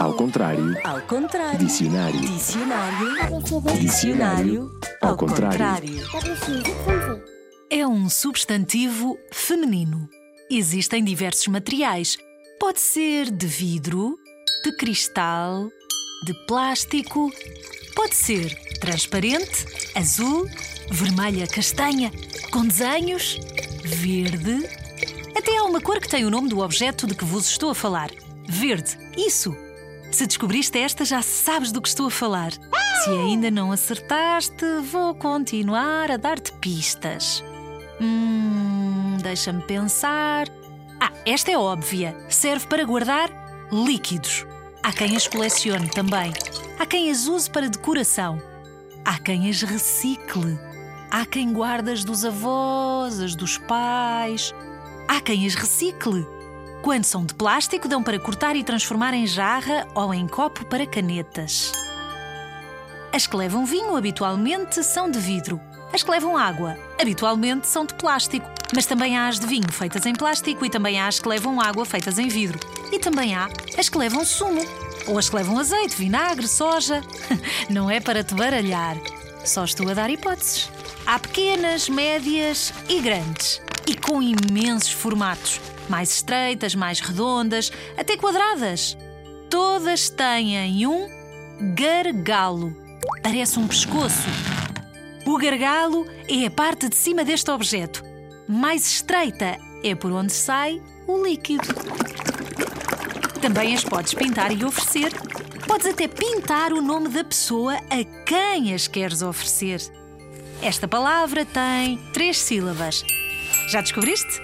Ao 0.00 0.14
contrário. 0.14 0.76
Ao 0.84 1.00
contrário. 1.02 1.58
Dicionário. 1.58 2.20
Dicionário. 2.20 3.42
Dicionário. 3.78 4.80
Ao 5.00 5.16
contrário. 5.16 5.96
É 7.70 7.86
um 7.86 8.08
substantivo 8.08 9.16
feminino. 9.30 10.08
Existem 10.50 11.04
diversos 11.04 11.46
materiais. 11.46 12.18
Pode 12.58 12.80
ser 12.80 13.30
de 13.30 13.46
vidro, 13.46 14.18
de 14.64 14.76
cristal, 14.76 15.70
de 16.26 16.34
plástico. 16.46 17.30
Pode 17.94 18.16
ser 18.16 18.52
transparente, 18.80 19.66
azul, 19.94 20.48
vermelha, 20.90 21.46
castanha, 21.46 22.10
com 22.50 22.66
desenhos, 22.66 23.38
verde. 23.84 24.68
Até 25.36 25.56
há 25.58 25.62
uma 25.62 25.80
cor 25.80 26.00
que 26.00 26.08
tem 26.08 26.24
o 26.24 26.30
nome 26.30 26.48
do 26.48 26.58
objeto 26.58 27.06
de 27.06 27.14
que 27.14 27.24
vos 27.24 27.46
estou 27.48 27.70
a 27.70 27.74
falar. 27.74 28.10
Verde. 28.50 28.98
Isso. 29.16 29.56
Se 30.10 30.26
descobriste 30.26 30.76
esta, 30.76 31.04
já 31.04 31.22
sabes 31.22 31.70
do 31.70 31.80
que 31.80 31.86
estou 31.86 32.08
a 32.08 32.10
falar. 32.10 32.50
Se 33.04 33.10
ainda 33.10 33.48
não 33.48 33.70
acertaste, 33.70 34.64
vou 34.90 35.14
continuar 35.14 36.10
a 36.10 36.16
dar-te 36.16 36.52
pistas. 36.54 37.44
Hum, 38.00 39.16
deixa-me 39.22 39.62
pensar. 39.62 40.48
Ah, 41.00 41.12
esta 41.24 41.52
é 41.52 41.56
óbvia. 41.56 42.16
Serve 42.28 42.66
para 42.66 42.84
guardar 42.84 43.30
líquidos. 43.70 44.44
Há 44.82 44.92
quem 44.92 45.14
as 45.16 45.28
colecione 45.28 45.88
também. 45.88 46.32
Há 46.76 46.84
quem 46.84 47.08
as 47.08 47.28
use 47.28 47.48
para 47.48 47.68
decoração. 47.68 48.42
Há 49.04 49.16
quem 49.20 49.48
as 49.48 49.62
recicle. 49.62 50.58
Há 51.08 51.24
quem 51.24 51.52
guarde 51.52 51.92
as 51.92 52.02
dos 52.02 52.24
avós, 52.24 53.20
as 53.20 53.36
dos 53.36 53.58
pais. 53.58 54.52
Há 55.06 55.20
quem 55.20 55.46
as 55.46 55.54
recicle. 55.54 56.39
Quando 56.82 57.04
são 57.04 57.26
de 57.26 57.34
plástico, 57.34 57.86
dão 57.86 58.02
para 58.02 58.18
cortar 58.18 58.56
e 58.56 58.64
transformar 58.64 59.12
em 59.12 59.26
jarra 59.26 59.86
ou 59.94 60.14
em 60.14 60.26
copo 60.26 60.64
para 60.64 60.86
canetas. 60.86 61.72
As 63.12 63.26
que 63.26 63.36
levam 63.36 63.66
vinho 63.66 63.94
habitualmente 63.96 64.82
são 64.82 65.10
de 65.10 65.18
vidro. 65.18 65.60
As 65.92 66.02
que 66.02 66.10
levam 66.10 66.38
água 66.38 66.78
habitualmente 66.98 67.66
são 67.66 67.84
de 67.84 67.92
plástico. 67.94 68.48
Mas 68.74 68.86
também 68.86 69.18
há 69.18 69.28
as 69.28 69.38
de 69.38 69.46
vinho 69.46 69.70
feitas 69.70 70.06
em 70.06 70.14
plástico 70.14 70.64
e 70.64 70.70
também 70.70 70.98
há 70.98 71.06
as 71.06 71.18
que 71.18 71.28
levam 71.28 71.60
água 71.60 71.84
feitas 71.84 72.18
em 72.18 72.28
vidro. 72.28 72.58
E 72.90 72.98
também 72.98 73.34
há 73.34 73.50
as 73.76 73.90
que 73.90 73.98
levam 73.98 74.24
sumo. 74.24 74.62
Ou 75.06 75.18
as 75.18 75.28
que 75.28 75.36
levam 75.36 75.58
azeite, 75.58 75.96
vinagre, 75.96 76.48
soja. 76.48 77.02
Não 77.68 77.90
é 77.90 78.00
para 78.00 78.24
te 78.24 78.34
baralhar. 78.34 78.96
Só 79.44 79.64
estou 79.64 79.90
a 79.90 79.94
dar 79.94 80.08
hipóteses. 80.08 80.70
Há 81.04 81.18
pequenas, 81.18 81.90
médias 81.90 82.72
e 82.88 83.00
grandes. 83.00 83.60
E 83.90 83.94
com 83.96 84.22
imensos 84.22 84.92
formatos. 84.92 85.60
Mais 85.88 86.12
estreitas, 86.12 86.76
mais 86.76 87.00
redondas, 87.00 87.72
até 87.96 88.16
quadradas. 88.16 88.96
Todas 89.50 90.08
têm 90.08 90.86
um 90.86 91.08
gargalo. 91.74 92.72
Parece 93.20 93.58
um 93.58 93.66
pescoço. 93.66 94.28
O 95.26 95.36
gargalo 95.36 96.06
é 96.28 96.46
a 96.46 96.50
parte 96.52 96.88
de 96.88 96.94
cima 96.94 97.24
deste 97.24 97.50
objeto. 97.50 98.04
Mais 98.46 98.86
estreita 98.86 99.58
é 99.82 99.92
por 99.96 100.12
onde 100.12 100.32
sai 100.32 100.80
o 101.08 101.24
líquido. 101.24 101.66
Também 103.42 103.74
as 103.74 103.82
podes 103.82 104.14
pintar 104.14 104.52
e 104.52 104.64
oferecer. 104.64 105.10
Podes 105.66 105.88
até 105.88 106.06
pintar 106.06 106.72
o 106.72 106.80
nome 106.80 107.08
da 107.08 107.24
pessoa 107.24 107.74
a 107.74 108.04
quem 108.24 108.72
as 108.72 108.86
queres 108.86 109.20
oferecer. 109.20 109.82
Esta 110.62 110.86
palavra 110.86 111.44
tem 111.44 111.98
três 112.12 112.38
sílabas. 112.38 113.04
Já 113.70 113.80
descobriste? 113.80 114.42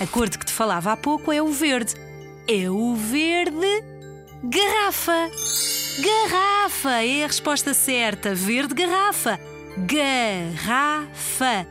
A 0.00 0.06
cor 0.06 0.30
de 0.30 0.38
que 0.38 0.46
te 0.46 0.52
falava 0.52 0.92
há 0.92 0.96
pouco 0.96 1.30
é 1.30 1.42
o 1.42 1.48
verde. 1.48 1.94
É 2.48 2.70
o 2.70 2.94
verde 2.94 3.84
garrafa. 4.42 5.30
Garrafa 6.02 7.04
é 7.04 7.22
a 7.22 7.26
resposta 7.26 7.74
certa. 7.74 8.34
Verde 8.34 8.72
garrafa. 8.72 9.38
Garrafa. 9.76 11.66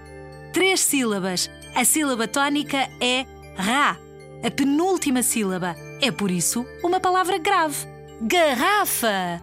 Três 0.54 0.82
sílabas. 0.82 1.50
A 1.73 1.84
sílaba 1.84 2.28
tónica 2.28 2.88
é 3.02 3.26
ra. 3.56 3.98
A 4.44 4.52
penúltima 4.52 5.23
sílaba. 5.23 5.76
É 6.04 6.11
por 6.11 6.30
isso 6.30 6.64
uma 6.84 7.00
palavra 7.00 7.40
grave. 7.40 7.88
Garrafa. 8.22 9.42